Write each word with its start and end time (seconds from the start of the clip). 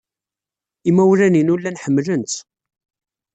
Imawlan-inu 0.89 1.55
llan 1.57 1.79
ḥemmlen-tt. 1.83 2.35